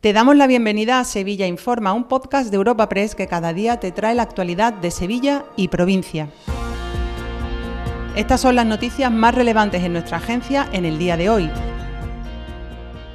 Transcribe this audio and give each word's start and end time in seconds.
Te 0.00 0.14
damos 0.14 0.34
la 0.34 0.46
bienvenida 0.46 0.98
a 0.98 1.04
Sevilla 1.04 1.46
Informa, 1.46 1.92
un 1.92 2.04
podcast 2.04 2.50
de 2.50 2.56
Europa 2.56 2.88
Press 2.88 3.14
que 3.14 3.26
cada 3.26 3.52
día 3.52 3.80
te 3.80 3.92
trae 3.92 4.14
la 4.14 4.22
actualidad 4.22 4.72
de 4.72 4.90
Sevilla 4.90 5.44
y 5.58 5.68
provincia. 5.68 6.30
Estas 8.16 8.40
son 8.40 8.56
las 8.56 8.64
noticias 8.64 9.12
más 9.12 9.34
relevantes 9.34 9.82
en 9.82 9.92
nuestra 9.92 10.16
agencia 10.16 10.66
en 10.72 10.86
el 10.86 10.98
día 10.98 11.18
de 11.18 11.28
hoy. 11.28 11.50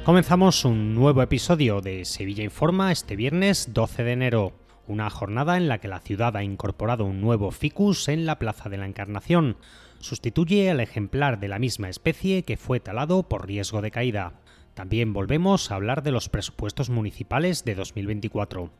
Comenzamos 0.04 0.64
un 0.64 0.94
nuevo 0.94 1.22
episodio 1.22 1.80
de 1.80 2.04
Sevilla 2.04 2.44
Informa 2.44 2.92
este 2.92 3.16
viernes 3.16 3.74
12 3.74 4.04
de 4.04 4.12
enero, 4.12 4.52
una 4.86 5.10
jornada 5.10 5.56
en 5.56 5.66
la 5.66 5.78
que 5.78 5.88
la 5.88 5.98
ciudad 5.98 6.36
ha 6.36 6.44
incorporado 6.44 7.04
un 7.04 7.20
nuevo 7.20 7.50
ficus 7.50 8.06
en 8.06 8.26
la 8.26 8.38
Plaza 8.38 8.68
de 8.68 8.76
la 8.76 8.86
Encarnación. 8.86 9.56
Sustituye 9.98 10.70
al 10.70 10.78
ejemplar 10.78 11.40
de 11.40 11.48
la 11.48 11.58
misma 11.58 11.88
especie 11.88 12.44
que 12.44 12.56
fue 12.56 12.78
talado 12.78 13.24
por 13.24 13.44
riesgo 13.44 13.82
de 13.82 13.90
caída. 13.90 14.34
También 14.76 15.14
volvemos 15.14 15.70
a 15.70 15.76
hablar 15.76 16.02
de 16.02 16.10
los 16.10 16.28
presupuestos 16.28 16.90
municipales 16.90 17.64
de 17.64 17.74
2024. 17.74 18.70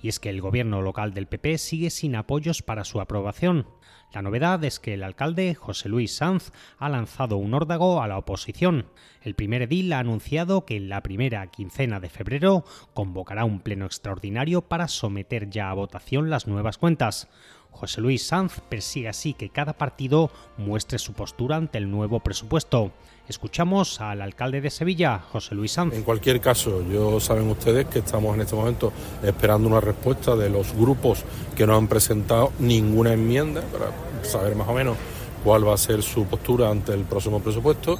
Y 0.00 0.06
es 0.06 0.20
que 0.20 0.30
el 0.30 0.40
gobierno 0.40 0.80
local 0.80 1.12
del 1.12 1.26
PP 1.26 1.58
sigue 1.58 1.90
sin 1.90 2.14
apoyos 2.14 2.62
para 2.62 2.84
su 2.84 3.00
aprobación. 3.00 3.66
La 4.14 4.22
novedad 4.22 4.62
es 4.62 4.78
que 4.78 4.94
el 4.94 5.02
alcalde 5.02 5.56
José 5.56 5.88
Luis 5.88 6.14
Sanz 6.14 6.52
ha 6.78 6.88
lanzado 6.88 7.36
un 7.36 7.52
órdago 7.52 8.00
a 8.00 8.06
la 8.06 8.16
oposición. 8.16 8.86
El 9.22 9.34
primer 9.34 9.62
edil 9.62 9.92
ha 9.92 9.98
anunciado 9.98 10.64
que 10.64 10.76
en 10.76 10.88
la 10.88 11.02
primera 11.02 11.44
quincena 11.48 11.98
de 11.98 12.10
febrero 12.10 12.64
convocará 12.94 13.44
un 13.44 13.58
pleno 13.58 13.86
extraordinario 13.86 14.62
para 14.62 14.86
someter 14.86 15.50
ya 15.50 15.68
a 15.68 15.74
votación 15.74 16.30
las 16.30 16.46
nuevas 16.46 16.78
cuentas. 16.78 17.28
José 17.70 18.00
Luis 18.00 18.26
Sanz 18.26 18.60
persigue 18.68 19.08
así 19.08 19.34
que 19.34 19.48
cada 19.48 19.72
partido 19.72 20.30
muestre 20.58 20.98
su 20.98 21.12
postura 21.12 21.56
ante 21.56 21.78
el 21.78 21.90
nuevo 21.90 22.20
presupuesto. 22.20 22.92
Escuchamos 23.28 24.00
al 24.00 24.22
alcalde 24.22 24.60
de 24.60 24.70
Sevilla, 24.70 25.18
José 25.18 25.54
Luis 25.54 25.72
Sanz. 25.72 25.94
En 25.94 26.02
cualquier 26.02 26.40
caso, 26.40 26.84
yo 26.90 27.20
saben 27.20 27.48
ustedes 27.48 27.86
que 27.86 28.00
estamos 28.00 28.34
en 28.34 28.42
este 28.42 28.56
momento 28.56 28.92
esperando 29.22 29.68
una 29.68 29.80
respuesta 29.80 30.36
de 30.36 30.50
los 30.50 30.74
grupos 30.74 31.24
que 31.56 31.66
no 31.66 31.76
han 31.76 31.86
presentado 31.86 32.52
ninguna 32.58 33.12
enmienda 33.12 33.62
para 33.62 33.92
saber 34.24 34.56
más 34.56 34.68
o 34.68 34.74
menos 34.74 34.96
cuál 35.44 35.66
va 35.66 35.74
a 35.74 35.78
ser 35.78 36.02
su 36.02 36.24
postura 36.26 36.70
ante 36.70 36.92
el 36.92 37.04
próximo 37.04 37.40
presupuesto. 37.40 37.98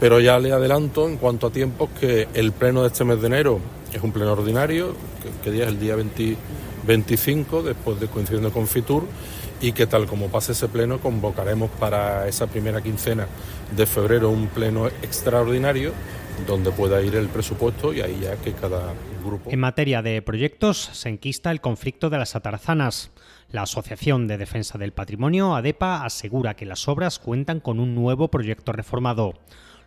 Pero 0.00 0.20
ya 0.20 0.38
le 0.38 0.52
adelanto 0.52 1.08
en 1.08 1.16
cuanto 1.16 1.46
a 1.46 1.50
tiempos 1.50 1.88
que 1.98 2.28
el 2.34 2.52
pleno 2.52 2.82
de 2.82 2.88
este 2.88 3.04
mes 3.04 3.20
de 3.20 3.28
enero 3.28 3.60
es 3.92 4.02
un 4.02 4.12
pleno 4.12 4.32
ordinario, 4.32 4.94
que, 5.42 5.50
día 5.50 5.64
es 5.64 5.68
el 5.70 5.78
día 5.78 5.94
25, 6.86 7.62
después 7.62 8.00
de 8.00 8.08
coincidiendo 8.08 8.52
con 8.52 8.66
Fitur, 8.66 9.04
y 9.60 9.72
que 9.72 9.86
tal 9.86 10.06
como 10.06 10.28
pase 10.28 10.52
ese 10.52 10.68
pleno 10.68 10.98
convocaremos 10.98 11.70
para 11.70 12.28
esa 12.28 12.46
primera 12.46 12.82
quincena 12.82 13.26
de 13.74 13.86
febrero 13.86 14.30
un 14.30 14.48
pleno 14.48 14.88
extraordinario 14.88 15.92
donde 16.46 16.70
pueda 16.72 17.00
ir 17.00 17.14
el 17.14 17.28
presupuesto 17.28 17.92
y 17.92 18.00
ahí 18.00 18.20
ya 18.22 18.36
que 18.36 18.52
cada 18.52 18.92
grupo. 19.24 19.50
En 19.50 19.60
materia 19.60 20.02
de 20.02 20.20
proyectos 20.20 20.90
se 20.92 21.08
enquista 21.08 21.50
el 21.50 21.60
conflicto 21.60 22.10
de 22.10 22.18
las 22.18 22.36
atarazanas. 22.36 23.10
La 23.50 23.62
Asociación 23.62 24.26
de 24.26 24.36
Defensa 24.36 24.78
del 24.78 24.92
Patrimonio, 24.92 25.54
ADEPA, 25.54 26.04
asegura 26.04 26.54
que 26.54 26.66
las 26.66 26.88
obras 26.88 27.18
cuentan 27.18 27.60
con 27.60 27.78
un 27.78 27.94
nuevo 27.94 28.28
proyecto 28.28 28.72
reformado. 28.72 29.34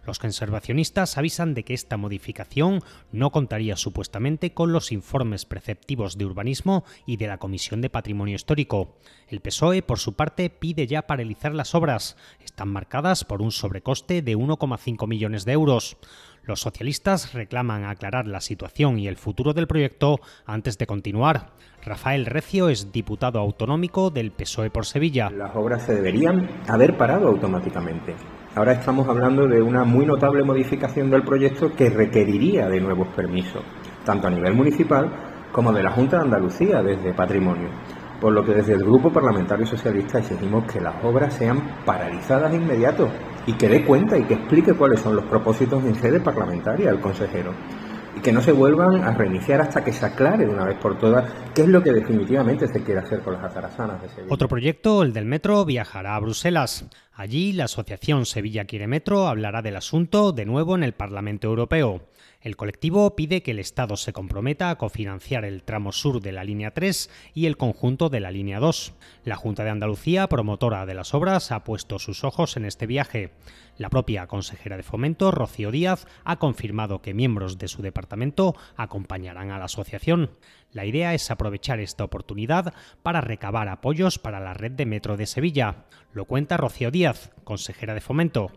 Los 0.08 0.20
conservacionistas 0.20 1.18
avisan 1.18 1.54
de 1.54 1.64
que 1.64 1.74
esta 1.74 1.98
modificación 1.98 2.82
no 3.12 3.30
contaría 3.32 3.76
supuestamente 3.76 4.54
con 4.54 4.72
los 4.72 4.94
informes 4.94 5.44
preceptivos 5.44 6.18
de 6.18 6.24
urbanismo 6.24 6.86
y 7.06 7.18
de 7.18 7.28
la 7.28 7.40
Comisión 7.40 7.82
de 7.82 7.90
Patrimonio 7.90 8.36
Histórico. 8.36 8.96
El 9.28 9.42
PSOE, 9.42 9.82
por 9.82 10.00
su 10.00 10.14
parte, 10.14 10.50
pide 10.50 10.88
ya 10.88 11.08
paralizar 11.08 11.54
las 11.54 11.76
obras. 11.76 12.16
Están 12.40 12.70
marcadas 12.70 13.26
por 13.26 13.42
un 13.42 13.52
sobrecoste 13.52 14.22
de 14.22 14.38
1,5 14.38 15.08
millones 15.10 15.44
de 15.44 15.52
euros. 15.52 15.98
Los 16.42 16.62
socialistas 16.62 17.34
reclaman 17.34 17.84
aclarar 17.84 18.28
la 18.28 18.40
situación 18.40 19.00
y 19.00 19.10
el 19.10 19.18
futuro 19.18 19.52
del 19.52 19.68
proyecto 19.68 20.22
antes 20.46 20.78
de 20.78 20.88
continuar. 20.88 21.52
Rafael 21.84 22.26
Recio 22.26 22.70
es 22.70 22.94
diputado 22.94 23.40
autonómico 23.40 24.10
del 24.10 24.32
PSOE 24.32 24.70
por 24.70 24.86
Sevilla. 24.86 25.30
Las 25.32 25.54
obras 25.54 25.84
se 25.84 25.96
deberían 25.96 26.50
haber 26.70 26.96
parado 26.96 27.28
automáticamente. 27.28 28.16
Ahora 28.58 28.72
estamos 28.72 29.08
hablando 29.08 29.48
de 29.48 29.62
una 29.62 29.84
muy 29.84 30.04
notable 30.04 30.44
modificación 30.44 31.12
del 31.12 31.22
proyecto 31.22 31.72
que 31.76 31.92
requeriría 31.92 32.68
de 32.68 32.82
nuevos 32.82 33.08
permisos, 33.10 33.62
tanto 34.04 34.26
a 34.26 34.32
nivel 34.32 34.56
municipal 34.56 35.12
como 35.52 35.72
de 35.72 35.84
la 35.84 35.92
Junta 35.92 36.18
de 36.18 36.24
Andalucía 36.24 36.82
desde 36.82 37.14
Patrimonio. 37.14 37.70
Por 38.20 38.34
lo 38.34 38.44
que 38.44 38.56
desde 38.56 38.74
el 38.74 38.84
Grupo 38.84 39.14
Parlamentario 39.14 39.68
Socialista 39.68 40.18
exigimos 40.18 40.66
que 40.66 40.82
las 40.82 40.96
obras 41.04 41.36
sean 41.36 41.62
paralizadas 41.86 42.50
de 42.50 42.58
inmediato 42.58 43.10
y 43.46 43.54
que 43.54 43.70
dé 43.70 43.86
cuenta 43.86 44.18
y 44.18 44.24
que 44.24 44.34
explique 44.34 44.74
cuáles 44.74 45.02
son 45.02 45.16
los 45.16 45.26
propósitos 45.26 45.84
en 45.86 45.94
sede 45.94 46.20
parlamentaria 46.20 46.90
el 46.90 47.00
consejero 47.00 47.52
y 48.18 48.20
que 48.20 48.32
no 48.32 48.42
se 48.42 48.52
vuelvan 48.52 49.04
a 49.04 49.12
reiniciar 49.12 49.62
hasta 49.62 49.84
que 49.84 49.94
se 49.94 50.06
aclare 50.06 50.46
de 50.46 50.52
una 50.52 50.66
vez 50.66 50.78
por 50.78 50.98
todas 50.98 51.32
qué 51.54 51.62
es 51.62 51.68
lo 51.68 51.84
que 51.84 51.92
definitivamente 51.92 52.68
se 52.68 52.84
quiere 52.84 53.02
hacer 53.02 53.22
con 53.22 53.34
las 53.34 53.44
atarazanas 53.44 54.02
de 54.02 54.10
Sevilla. 54.10 54.34
Otro 54.34 54.48
proyecto, 54.48 55.04
el 55.04 55.14
del 55.14 55.26
metro, 55.26 55.64
viajará 55.66 56.16
a 56.16 56.20
Bruselas. 56.20 56.86
Allí, 57.14 57.54
la 57.54 57.66
Asociación 57.66 58.26
Sevilla 58.26 58.66
Quiere 58.66 58.88
Metro 58.88 59.28
hablará 59.28 59.62
del 59.62 59.76
asunto 59.76 60.32
de 60.32 60.46
nuevo 60.46 60.76
en 60.76 60.84
el 60.84 60.94
Parlamento 60.94 61.48
Europeo. 61.48 62.02
El 62.48 62.56
colectivo 62.56 63.14
pide 63.14 63.44
que 63.44 63.52
el 63.52 63.60
Estado 63.60 63.98
se 63.98 64.14
comprometa 64.14 64.70
a 64.70 64.78
cofinanciar 64.78 65.44
el 65.44 65.64
tramo 65.64 65.92
sur 65.92 66.22
de 66.22 66.32
la 66.32 66.46
línea 66.46 66.72
3 66.72 67.10
y 67.34 67.46
el 67.46 67.58
conjunto 67.58 68.08
de 68.08 68.22
la 68.22 68.32
línea 68.32 68.62
2. 68.62 68.94
La 69.26 69.36
Junta 69.36 69.66
de 69.66 69.70
Andalucía, 69.70 70.30
promotora 70.30 70.86
de 70.86 70.94
las 70.94 71.14
obras, 71.14 71.52
ha 71.52 71.66
puesto 71.66 72.00
sus 72.00 72.24
ojos 72.24 72.56
en 72.56 72.64
este 72.64 72.88
viaje. 72.88 73.34
La 73.76 73.90
propia 73.90 74.28
consejera 74.28 74.78
de 74.78 74.84
Fomento, 74.84 75.32
Rocío 75.32 75.72
Díaz, 75.72 76.08
ha 76.24 76.40
confirmado 76.40 77.02
que 77.02 77.14
miembros 77.14 77.58
de 77.58 77.68
su 77.68 77.82
departamento 77.82 78.56
acompañarán 78.78 79.52
a 79.52 79.60
la 79.60 79.66
asociación. 79.66 80.32
La 80.72 80.86
idea 80.86 81.14
es 81.14 81.30
aprovechar 81.30 81.82
esta 81.82 82.06
oportunidad 82.06 82.74
para 83.04 83.20
recabar 83.20 83.68
apoyos 83.68 84.20
para 84.20 84.40
la 84.40 84.54
red 84.54 84.72
de 84.72 84.86
metro 84.86 85.18
de 85.18 85.26
Sevilla. 85.26 85.84
Lo 86.14 86.24
cuenta 86.24 86.56
Rocío 86.56 86.92
Díaz, 86.92 87.30
consejera 87.44 87.94
de 87.94 88.00
Fomento. 88.00 88.54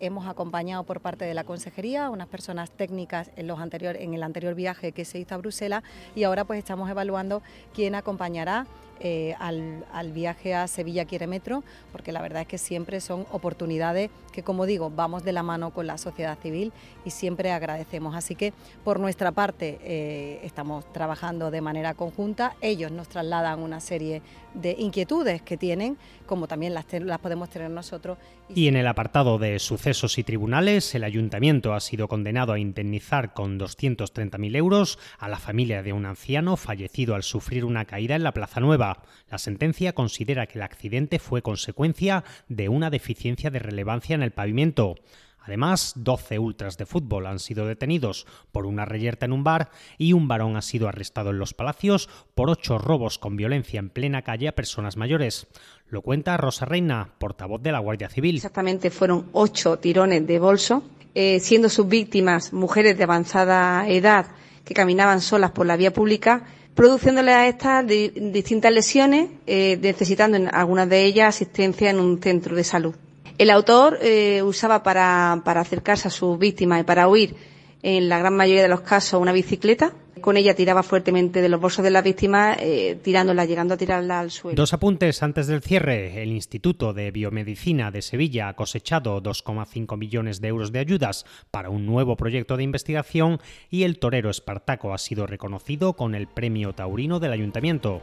Hemos 0.00 0.26
acompañado 0.26 0.84
por 0.84 1.00
parte 1.00 1.24
de 1.24 1.34
la 1.34 1.44
consejería 1.44 2.06
a 2.06 2.10
unas 2.10 2.28
personas 2.28 2.70
técnicas 2.70 3.30
en, 3.36 3.46
los 3.46 3.60
anterior, 3.60 3.96
en 3.96 4.14
el 4.14 4.22
anterior 4.22 4.54
viaje 4.54 4.92
que 4.92 5.04
se 5.04 5.18
hizo 5.18 5.34
a 5.34 5.38
Bruselas 5.38 5.82
y 6.14 6.24
ahora 6.24 6.44
pues 6.44 6.58
estamos 6.58 6.90
evaluando 6.90 7.42
quién 7.74 7.94
acompañará 7.94 8.66
eh, 9.00 9.34
al, 9.38 10.12
viaje 10.12 10.54
a 10.54 10.68
Sevilla 10.68 11.06
Quiere 11.06 11.26
Metro, 11.26 11.64
porque 11.90 12.12
la 12.12 12.20
verdad 12.20 12.42
es 12.42 12.48
que 12.48 12.58
siempre 12.58 13.00
son 13.00 13.26
oportunidades 13.32 14.10
que, 14.32 14.42
como 14.42 14.66
digo, 14.66 14.90
vamos 14.90 15.24
de 15.24 15.32
la 15.32 15.42
mano 15.42 15.70
con 15.70 15.86
la 15.86 15.98
sociedad 15.98 16.38
civil 16.38 16.72
y 17.04 17.10
siempre 17.10 17.50
agradecemos. 17.50 18.14
Así 18.14 18.34
que, 18.34 18.52
por 18.84 19.00
nuestra 19.00 19.32
parte, 19.32 19.78
eh, 19.82 20.40
estamos 20.42 20.90
trabajando 20.92 21.50
de 21.50 21.60
manera 21.60 21.94
conjunta. 21.94 22.56
Ellos 22.60 22.92
nos 22.92 23.08
trasladan 23.08 23.60
una 23.60 23.80
serie 23.80 24.22
de 24.54 24.74
inquietudes 24.78 25.42
que 25.42 25.56
tienen, 25.56 25.96
como 26.26 26.46
también 26.46 26.74
las, 26.74 26.84
las 26.92 27.18
podemos 27.18 27.48
tener 27.48 27.70
nosotros. 27.70 28.18
Y 28.48 28.66
en 28.66 28.76
el 28.76 28.86
apartado 28.86 29.38
de 29.38 29.58
sucesos 29.60 30.18
y 30.18 30.24
tribunales, 30.24 30.94
el 30.94 31.04
ayuntamiento 31.04 31.72
ha 31.72 31.80
sido 31.80 32.08
condenado 32.08 32.52
a 32.52 32.58
indemnizar 32.58 33.32
con 33.32 33.58
230.000 33.58 34.56
euros 34.56 34.98
a 35.18 35.28
la 35.28 35.38
familia 35.38 35.82
de 35.82 35.92
un 35.92 36.04
anciano 36.04 36.56
fallecido 36.56 37.14
al 37.14 37.22
sufrir 37.22 37.64
una 37.64 37.84
caída 37.84 38.16
en 38.16 38.24
la 38.24 38.32
Plaza 38.32 38.60
Nueva. 38.60 38.89
La 39.30 39.38
sentencia 39.38 39.92
considera 39.92 40.46
que 40.46 40.58
el 40.58 40.62
accidente 40.62 41.18
fue 41.18 41.42
consecuencia 41.42 42.24
de 42.48 42.68
una 42.68 42.90
deficiencia 42.90 43.50
de 43.50 43.58
relevancia 43.58 44.14
en 44.14 44.22
el 44.22 44.32
pavimento. 44.32 44.96
Además, 45.42 45.94
12 45.96 46.38
ultras 46.38 46.76
de 46.76 46.86
fútbol 46.86 47.26
han 47.26 47.38
sido 47.38 47.66
detenidos 47.66 48.26
por 48.52 48.66
una 48.66 48.84
reyerta 48.84 49.26
en 49.26 49.32
un 49.32 49.42
bar 49.42 49.70
y 49.96 50.12
un 50.12 50.28
varón 50.28 50.56
ha 50.56 50.62
sido 50.62 50.86
arrestado 50.86 51.30
en 51.30 51.38
los 51.38 51.54
palacios 51.54 52.08
por 52.34 52.50
ocho 52.50 52.78
robos 52.78 53.18
con 53.18 53.36
violencia 53.36 53.80
en 53.80 53.88
plena 53.88 54.22
calle 54.22 54.48
a 54.48 54.54
personas 54.54 54.96
mayores. 54.96 55.46
Lo 55.88 56.02
cuenta 56.02 56.36
Rosa 56.36 56.66
Reina, 56.66 57.14
portavoz 57.18 57.62
de 57.62 57.72
la 57.72 57.78
Guardia 57.78 58.08
Civil. 58.08 58.36
Exactamente, 58.36 58.90
fueron 58.90 59.26
ocho 59.32 59.78
tirones 59.78 60.26
de 60.26 60.38
bolso, 60.38 60.84
eh, 61.14 61.40
siendo 61.40 61.68
sus 61.68 61.88
víctimas 61.88 62.52
mujeres 62.52 62.96
de 62.96 63.04
avanzada 63.04 63.88
edad 63.88 64.26
que 64.64 64.74
caminaban 64.74 65.20
solas 65.20 65.50
por 65.50 65.66
la 65.66 65.76
vía 65.76 65.92
pública 65.92 66.44
produciéndole 66.74 67.32
a 67.32 67.48
estas 67.48 67.86
distintas 67.86 68.72
lesiones, 68.72 69.30
eh, 69.46 69.78
necesitando 69.80 70.36
en 70.36 70.54
algunas 70.54 70.88
de 70.88 71.04
ellas 71.04 71.34
asistencia 71.34 71.90
en 71.90 72.00
un 72.00 72.20
centro 72.20 72.56
de 72.56 72.64
salud. 72.64 72.94
El 73.38 73.50
autor 73.50 73.98
eh, 74.02 74.42
usaba 74.42 74.82
para, 74.82 75.40
para 75.44 75.60
acercarse 75.60 76.08
a 76.08 76.10
sus 76.10 76.38
víctimas 76.38 76.80
y 76.80 76.84
para 76.84 77.08
huir, 77.08 77.34
en 77.82 78.08
la 78.08 78.18
gran 78.18 78.36
mayoría 78.36 78.62
de 78.62 78.68
los 78.68 78.80
casos, 78.80 79.20
una 79.20 79.32
bicicleta 79.32 79.92
con 80.20 80.36
ella 80.36 80.54
tiraba 80.54 80.82
fuertemente 80.82 81.40
de 81.42 81.48
los 81.48 81.60
bolsos 81.60 81.82
de 81.82 81.90
la 81.90 82.02
víctima, 82.02 82.54
eh, 82.58 82.98
tirándola, 83.02 83.44
llegando 83.44 83.74
a 83.74 83.76
tirarla 83.76 84.20
al 84.20 84.30
suelo. 84.30 84.54
Dos 84.54 84.72
apuntes 84.72 85.22
antes 85.22 85.46
del 85.46 85.62
cierre. 85.62 86.22
El 86.22 86.30
Instituto 86.30 86.92
de 86.92 87.10
Biomedicina 87.10 87.90
de 87.90 88.02
Sevilla 88.02 88.48
ha 88.48 88.54
cosechado 88.54 89.22
2,5 89.22 89.96
millones 89.96 90.40
de 90.40 90.48
euros 90.48 90.72
de 90.72 90.78
ayudas 90.78 91.24
para 91.50 91.70
un 91.70 91.86
nuevo 91.86 92.16
proyecto 92.16 92.56
de 92.56 92.64
investigación 92.64 93.40
y 93.70 93.84
el 93.84 93.98
torero 93.98 94.30
Espartaco 94.30 94.92
ha 94.92 94.98
sido 94.98 95.26
reconocido 95.26 95.94
con 95.94 96.14
el 96.14 96.26
Premio 96.26 96.72
Taurino 96.72 97.18
del 97.18 97.32
Ayuntamiento. 97.32 98.02